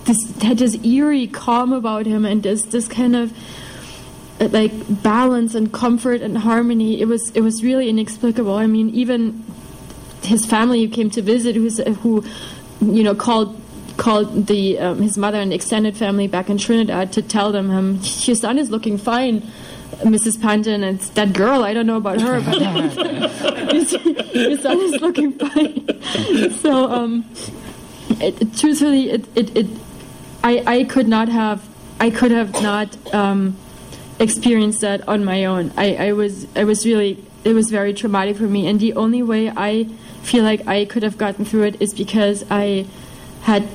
[0.07, 3.31] this had this eerie calm about him and this this kind of
[4.39, 4.71] like
[5.03, 7.01] balance and comfort and harmony.
[7.01, 8.55] It was it was really inexplicable.
[8.55, 9.43] I mean, even
[10.23, 12.23] his family who came to visit, who's, who
[12.81, 13.59] you know called
[13.97, 17.99] called the um, his mother and extended family back in Trinidad to tell them um,
[18.21, 19.41] your son is looking fine.
[20.01, 20.39] Mrs.
[20.39, 21.63] Panton, it's that girl.
[21.63, 22.59] I don't know about her, but
[24.35, 26.53] your son is looking fine.
[26.59, 27.25] so, um,
[28.19, 29.67] it, truthfully, it, it, it
[30.43, 31.67] I, I could not have
[31.99, 33.57] I could have not um,
[34.19, 35.71] experienced that on my own.
[35.77, 39.23] I, I was I was really it was very traumatic for me, and the only
[39.23, 39.85] way I
[40.23, 42.85] feel like I could have gotten through it is because I
[43.43, 43.67] had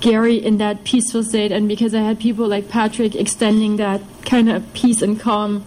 [0.00, 4.48] Gary in that peaceful state, and because I had people like Patrick extending that kind
[4.50, 5.64] of peace and calm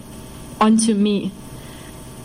[0.61, 1.31] onto me.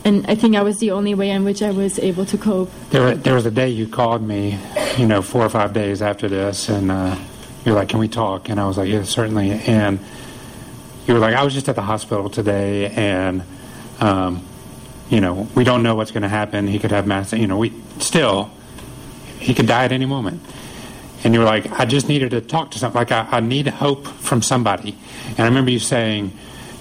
[0.03, 2.69] And I think I was the only way in which I was able to cope.
[2.91, 4.59] There, there was a day you called me,
[4.97, 6.91] you know, four or five days after this, and.
[6.91, 7.17] Uh,
[7.65, 8.49] you're like, can we talk?
[8.49, 9.51] And I was like, yeah, certainly.
[9.51, 9.99] And
[11.07, 13.43] you were like, I was just at the hospital today, and
[13.99, 14.45] um,
[15.09, 16.67] you know, we don't know what's going to happen.
[16.67, 17.33] He could have mass.
[17.33, 18.51] You know, we still,
[19.39, 20.41] he could die at any moment.
[21.23, 23.11] And you were like, I just needed to talk to somebody.
[23.11, 24.95] Like, I, I need hope from somebody.
[25.29, 26.31] And I remember you saying,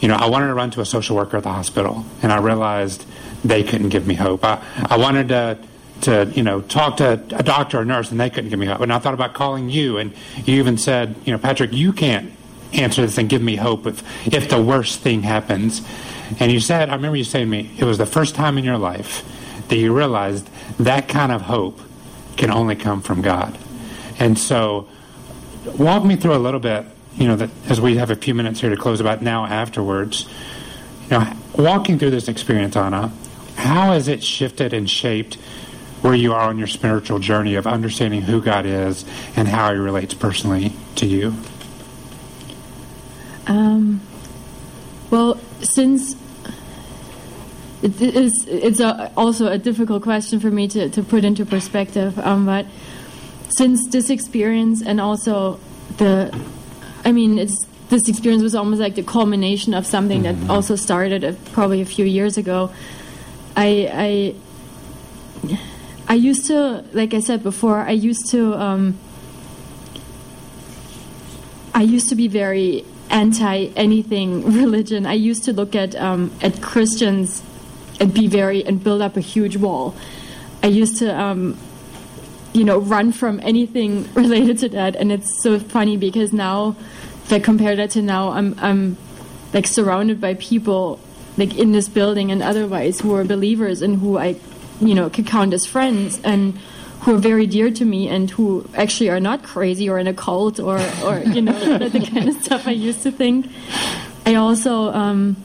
[0.00, 2.38] you know, I wanted to run to a social worker at the hospital, and I
[2.38, 3.06] realized
[3.42, 4.44] they couldn't give me hope.
[4.44, 5.58] I, I wanted to
[6.00, 8.80] to you know talk to a doctor or nurse and they couldn't give me hope
[8.80, 10.12] and i thought about calling you and
[10.44, 12.32] you even said you know patrick you can't
[12.74, 15.82] answer this and give me hope if, if the worst thing happens.
[16.40, 18.64] And you said, I remember you saying to me, it was the first time in
[18.64, 19.24] your life
[19.68, 21.80] that you realized that kind of hope
[22.36, 23.56] can only come from God.
[24.18, 24.88] And so,
[25.78, 26.84] walk me through a little bit,
[27.16, 30.28] you know, that as we have a few minutes here to close about now afterwards,
[31.04, 33.12] you know, walking through this experience, Anna,
[33.56, 35.38] how has it shifted and shaped
[36.04, 39.78] where you are on your spiritual journey of understanding who God is and how He
[39.78, 41.34] relates personally to you?
[43.46, 44.02] Um,
[45.10, 46.14] well, since
[47.82, 52.18] it is, it's a, also a difficult question for me to, to put into perspective,
[52.18, 52.66] um, but
[53.56, 55.58] since this experience and also
[55.96, 56.38] the,
[57.06, 60.48] I mean, it's this experience was almost like the culmination of something mm-hmm.
[60.48, 62.70] that also started a, probably a few years ago.
[63.56, 64.34] I,
[65.50, 65.58] I,
[66.06, 68.98] I used to, like I said before, I used to, um,
[71.74, 75.06] I used to be very anti anything religion.
[75.06, 77.42] I used to look at um, at Christians
[78.00, 79.94] and be very and build up a huge wall.
[80.62, 81.56] I used to, um,
[82.52, 86.76] you know, run from anything related to that, and it's so funny because now,
[87.24, 88.96] if I compare that to now, I'm I'm
[89.52, 91.00] like surrounded by people
[91.36, 94.36] like in this building and otherwise who are believers and who I,
[94.80, 96.58] you know, could count as friends and
[97.00, 100.14] who are very dear to me and who actually are not crazy or in a
[100.14, 103.46] cult or, or you know, the, the kind of stuff I used to think.
[104.24, 105.36] I also, um,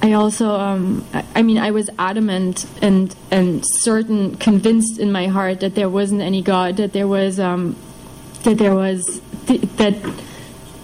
[0.00, 5.60] I also, um, I mean, I was adamant and and certain, convinced in my heart
[5.60, 7.76] that there wasn't any God, that there was, um,
[8.44, 9.94] that there was, th- that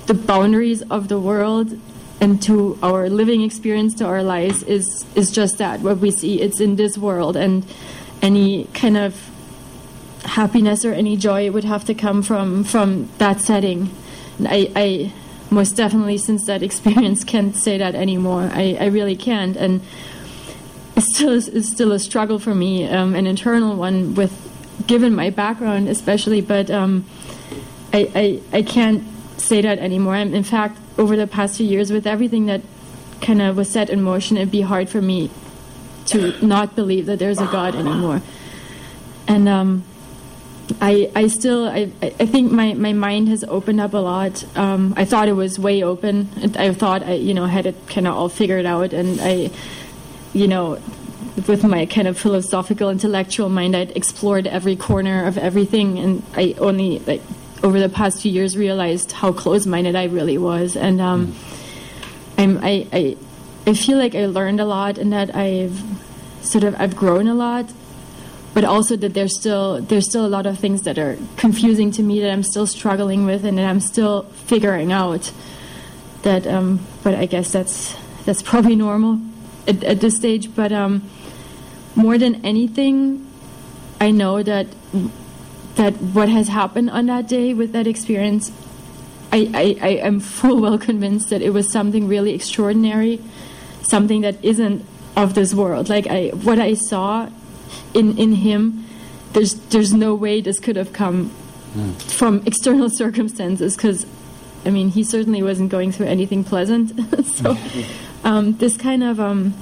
[0.06, 1.78] the boundaries of the world
[2.24, 6.40] and to our living experience, to our lives, is is just that what we see.
[6.40, 7.66] It's in this world, and
[8.22, 9.12] any kind of
[10.24, 13.90] happiness or any joy would have to come from from that setting.
[14.38, 15.12] And I, I
[15.50, 18.48] most definitely, since that experience, can't say that anymore.
[18.50, 19.82] I, I really can't, and
[20.96, 24.32] it's still it's still a struggle for me, um, an internal one with
[24.86, 26.40] given my background, especially.
[26.40, 27.04] But um,
[27.92, 29.04] I, I I can't
[29.36, 30.14] say that anymore.
[30.14, 32.62] I'm, in fact, over the past few years, with everything that
[33.20, 35.30] kind of was set in motion, it'd be hard for me
[36.06, 38.20] to not believe that there's a God anymore.
[39.26, 39.84] And um,
[40.80, 44.44] I, I still, I, I think my, my mind has opened up a lot.
[44.56, 46.28] Um, I thought it was way open.
[46.56, 49.50] I thought I, you know, had it kind of all figured out, and I,
[50.32, 50.78] you know,
[51.48, 56.54] with my kind of philosophical, intellectual mind, I'd explored every corner of everything, and I
[56.58, 57.22] only like
[57.62, 61.34] over the past few years realized how close-minded I really was, and um.
[62.36, 63.16] I'm I, I
[63.66, 65.80] I feel like I learned a lot and that I've
[66.42, 67.72] sort of I've grown a lot,
[68.52, 72.02] but also that there's still there's still a lot of things that are confusing to
[72.02, 75.32] me that I'm still struggling with and that I'm still figuring out.
[76.22, 79.20] That um, but I guess that's that's probably normal
[79.68, 80.54] at, at this stage.
[80.54, 81.08] But um,
[81.94, 83.30] more than anything,
[84.00, 84.66] I know that
[85.76, 88.52] that what has happened on that day with that experience,
[89.32, 93.20] I, I, I am full well convinced that it was something really extraordinary
[93.88, 94.84] something that isn't
[95.16, 95.88] of this world.
[95.88, 97.28] Like I, what I saw
[97.92, 98.84] in in him,
[99.32, 101.30] there's there's no way this could have come
[101.74, 102.02] mm.
[102.02, 103.76] from external circumstances.
[103.76, 104.06] Because,
[104.64, 106.92] I mean, he certainly wasn't going through anything pleasant.
[107.36, 107.56] so,
[108.24, 109.54] um, this kind of um,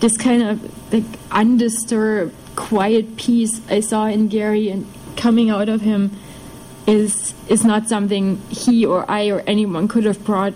[0.00, 4.86] this kind of like undisturbed, quiet peace I saw in Gary and
[5.20, 6.10] coming out of him
[6.86, 10.54] is is not something he or I or anyone could have brought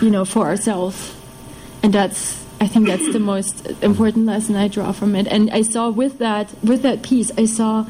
[0.00, 1.14] you know, for ourselves.
[1.82, 5.26] And that's, I think that's the most important lesson I draw from it.
[5.26, 7.86] And I saw with that, with that peace, I saw,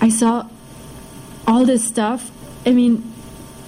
[0.00, 0.46] I saw
[1.46, 2.30] all this stuff.
[2.66, 3.12] I mean,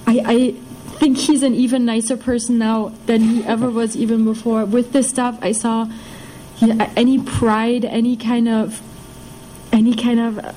[0.07, 0.51] I, I
[0.99, 4.65] think he's an even nicer person now than he ever was even before.
[4.65, 5.91] With this stuff, I saw
[6.61, 8.81] any pride, any kind of,
[9.73, 10.57] any kind of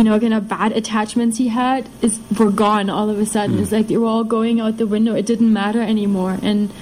[0.00, 3.58] you know, kind of bad attachments he had is were gone all of a sudden.
[3.58, 3.62] Mm.
[3.62, 5.14] It's like they were all going out the window.
[5.14, 6.38] It didn't matter anymore.
[6.42, 6.72] And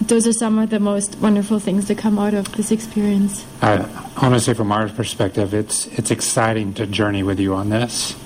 [0.00, 3.46] those are some of the most wonderful things to come out of this experience.
[3.62, 3.76] I,
[4.20, 8.16] want to say, from our perspective, it's it's exciting to journey with you on this,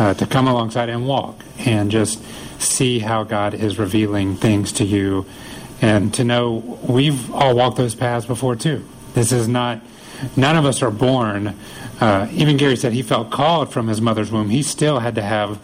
[0.00, 2.20] uh, to come alongside and walk and just
[2.60, 5.24] see how God is revealing things to you,
[5.80, 8.84] and to know we've all walked those paths before too.
[9.14, 9.80] This is not.
[10.36, 11.54] None of us are born
[12.00, 14.50] uh, even Gary said he felt called from his mother's womb.
[14.50, 15.60] He still had to have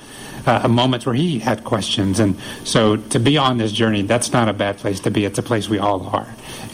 [0.46, 2.18] uh, moments where he had questions.
[2.18, 5.24] And so to be on this journey, that's not a bad place to be.
[5.24, 6.26] It's a place we all are.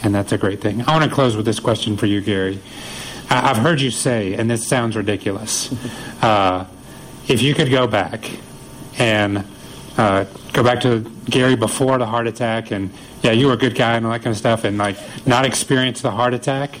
[0.03, 0.81] And that's a great thing.
[0.81, 2.59] I want to close with this question for you, Gary.
[3.29, 5.71] I- have heard you say, and this sounds ridiculous,
[6.23, 6.65] uh,
[7.27, 8.29] if you could go back
[8.97, 9.45] and
[9.97, 12.89] uh, go back to Gary before the heart attack, and
[13.21, 15.45] yeah, you were a good guy and all that kind of stuff, and like not
[15.45, 16.79] experience the heart attack,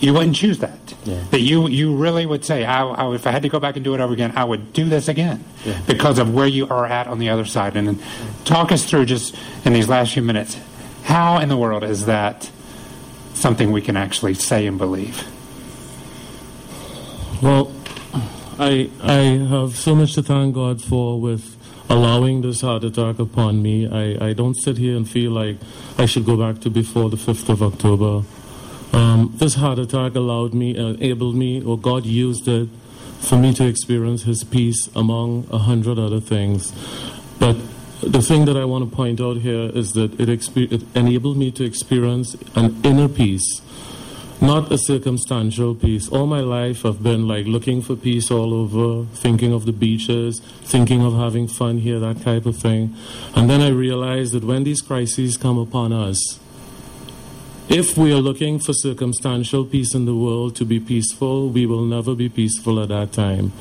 [0.00, 0.78] you wouldn't choose that.
[1.04, 1.22] Yeah.
[1.30, 3.84] That you you really would say, I, I, if I had to go back and
[3.84, 5.80] do it over again, I would do this again Yeah.
[5.86, 7.76] because of where you are at on the other side.
[7.76, 8.00] And then
[8.44, 9.34] talk us through just
[9.64, 10.58] in these last few minutes,
[11.04, 12.50] how in the world is that
[13.34, 15.24] something we can actually say and believe?
[17.42, 17.72] Well,
[18.58, 21.56] I I have so much to thank God for with
[21.88, 23.88] allowing this heart attack upon me.
[23.88, 25.56] I, I don't sit here and feel like
[25.98, 28.22] I should go back to before the 5th of October.
[28.92, 32.68] Um, this heart attack allowed me, enabled me, or God used it
[33.20, 36.72] for me to experience His peace among a hundred other things.
[37.38, 37.56] But
[38.02, 41.50] the thing that I want to point out here is that it, it enabled me
[41.52, 43.60] to experience an inner peace
[44.40, 46.08] not a circumstantial peace.
[46.08, 50.40] All my life, I've been like looking for peace all over, thinking of the beaches,
[50.62, 52.94] thinking of having fun here, that type of thing.
[53.34, 56.40] And then I realized that when these crises come upon us,
[57.70, 61.84] if we are looking for circumstantial peace in the world to be peaceful, we will
[61.84, 63.52] never be peaceful at that time.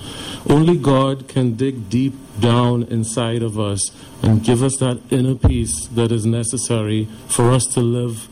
[0.49, 3.91] Only God can dig deep down inside of us
[4.24, 8.28] and give us that inner peace that is necessary for us to live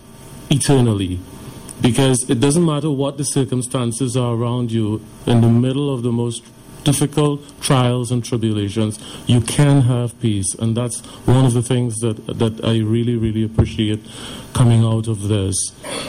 [0.49, 1.19] eternally.
[1.79, 6.11] Because it doesn't matter what the circumstances are around you, in the middle of the
[6.11, 6.43] most
[6.91, 7.37] difficult
[7.69, 8.93] trials and tribulations,
[9.33, 10.49] you can have peace.
[10.61, 10.97] And that's
[11.35, 14.01] one of the things that, that I really, really appreciate
[14.53, 15.55] coming out of this.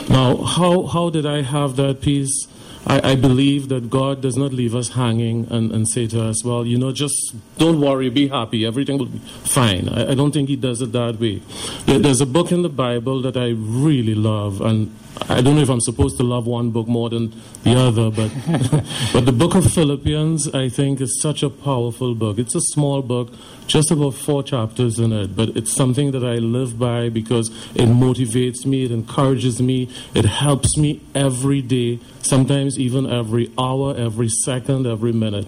[0.09, 2.47] Now, how, how did I have that peace?
[2.87, 6.37] I, I believe that God does not leave us hanging and, and say to us,
[6.45, 9.19] well, you know, just don't worry, be happy, everything will be
[9.59, 9.89] fine.
[9.89, 11.41] I, I don't think He does it that way.
[11.85, 14.95] There- There's a book in the Bible that I really love, and
[15.27, 18.31] I don't know if I'm supposed to love one book more than the other, but,
[19.13, 22.39] but the book of Philippians, I think, is such a powerful book.
[22.39, 23.33] It's a small book,
[23.67, 27.87] just about four chapters in it, but it's something that I live by because it
[27.89, 34.29] motivates me, it encourages me, it helps me every day, sometimes even every hour, every
[34.29, 35.47] second, every minute.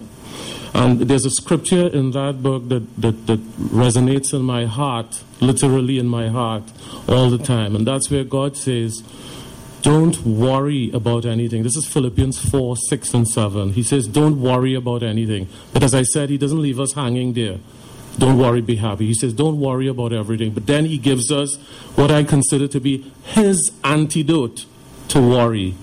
[0.74, 5.98] And there's a scripture in that book that, that, that resonates in my heart, literally
[5.98, 6.62] in my heart,
[7.08, 7.76] all the time.
[7.76, 9.02] And that's where God says,
[9.82, 11.64] don't worry about anything.
[11.64, 13.72] This is Philippians 4, 6, and 7.
[13.72, 15.48] He says, Don't worry about anything.
[15.72, 17.58] But as I said, he doesn't leave us hanging there.
[18.16, 19.06] Don't worry, be happy.
[19.06, 20.52] He says, Don't worry about everything.
[20.52, 21.56] But then he gives us
[21.96, 24.66] what I consider to be his antidote
[25.08, 25.74] to worry.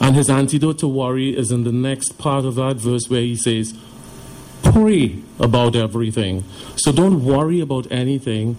[0.00, 3.36] And his antidote to worry is in the next part of that verse where he
[3.36, 3.72] says,
[4.64, 6.42] Pray about everything.
[6.74, 8.56] So don't worry about anything,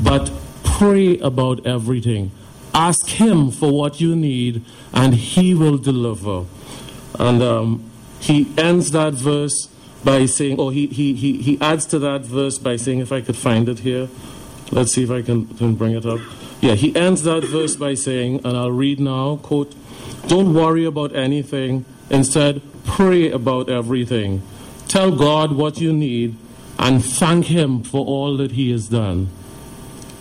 [0.00, 0.32] but
[0.64, 2.30] pray about everything.
[2.78, 6.44] Ask Him for what you need, and He will deliver.
[7.18, 9.68] And um, he ends that verse
[10.04, 13.20] by saying, or he, he, he, he adds to that verse by saying, if I
[13.20, 14.08] could find it here,
[14.70, 16.20] let's see if I can, can bring it up.
[16.60, 19.74] Yeah, he ends that verse by saying, and I'll read now, quote,
[20.26, 24.42] Don't worry about anything, instead, pray about everything.
[24.88, 26.36] Tell God what you need
[26.78, 29.28] and thank Him for all that He has done.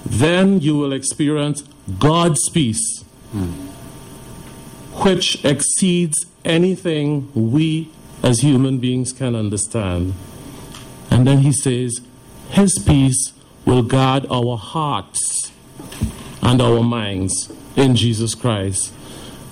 [0.06, 1.64] Then you will experience
[2.00, 3.04] God's peace,
[5.04, 7.92] which exceeds anything we
[8.24, 10.14] as human beings can understand.
[11.10, 12.02] And then he says,
[12.50, 13.34] His peace
[13.66, 15.52] will guard our hearts
[16.42, 18.94] and our minds in Jesus Christ.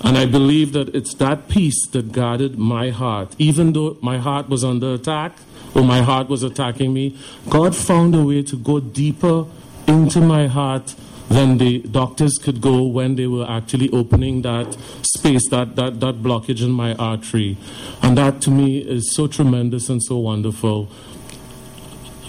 [0.02, 3.34] And I believe that it's that peace that guarded my heart.
[3.38, 5.32] Even though my heart was under attack,
[5.74, 7.18] or my heart was attacking me,
[7.48, 9.46] God found a way to go deeper
[9.86, 10.94] into my heart
[11.28, 16.16] than the doctors could go when they were actually opening that space, that, that, that
[16.22, 17.56] blockage in my artery.
[18.02, 20.88] And that to me is so tremendous and so wonderful.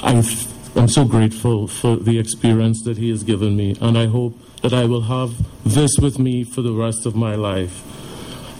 [0.01, 0.23] I'm,
[0.75, 4.73] I'm so grateful for the experience that He has given me, and I hope that
[4.73, 5.33] I will have
[5.63, 7.83] this with me for the rest of my life.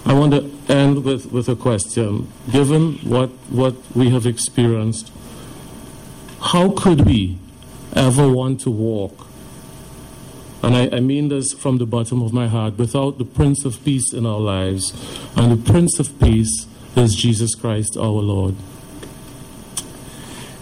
[0.06, 2.32] I want to end with, with a question.
[2.50, 5.12] Given what, what we have experienced,
[6.40, 7.38] how could we
[7.94, 9.27] ever want to walk?
[10.62, 13.82] And I, I mean this from the bottom of my heart without the Prince of
[13.84, 14.92] Peace in our lives.
[15.36, 18.56] And the Prince of Peace is Jesus Christ our Lord.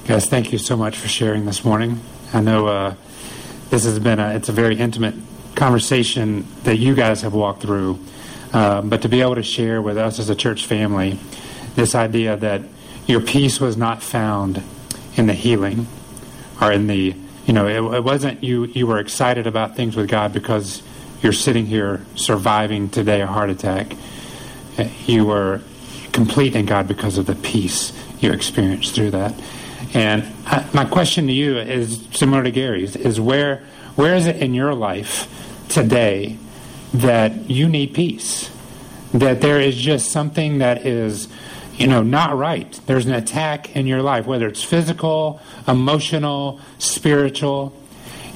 [0.06, 2.00] Guys, thank you so much for sharing this morning.
[2.32, 2.94] I know uh,
[3.70, 5.14] this has been a, it's a very intimate
[5.54, 7.98] conversation that you guys have walked through,
[8.52, 11.18] uh, but to be able to share with us as a church family
[11.74, 12.62] this idea that
[13.06, 14.62] your peace was not found
[15.16, 15.86] in the healing
[16.60, 17.14] or in the
[17.46, 20.82] you know it, it wasn't you you were excited about things with God because
[21.22, 23.96] you're sitting here surviving today a heart attack.
[25.06, 25.62] You were
[26.12, 29.34] complete in God because of the peace you experienced through that.
[29.94, 33.62] And I, my question to you is similar to Gary's: is where
[33.94, 35.26] where is it in your life
[35.68, 36.36] today
[36.92, 38.50] that you need peace?
[39.12, 41.28] That there is just something that is,
[41.76, 42.80] you know, not right.
[42.86, 47.72] There's an attack in your life, whether it's physical, emotional, spiritual.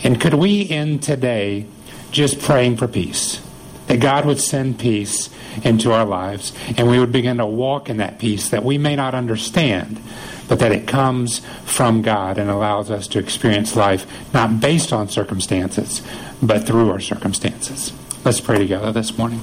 [0.03, 1.67] And could we end today
[2.11, 3.41] just praying for peace?
[3.87, 5.31] That God would send peace
[5.65, 8.95] into our lives and we would begin to walk in that peace that we may
[8.95, 10.01] not understand,
[10.49, 15.09] but that it comes from God and allows us to experience life not based on
[15.09, 16.03] circumstances,
[16.43, 17.93] but through our circumstances.
[18.25, 19.41] Let's pray together this morning.